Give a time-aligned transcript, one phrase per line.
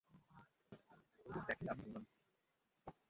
[1.25, 2.07] ওদের দেখিনি আমি বললামই
[2.07, 2.91] তো!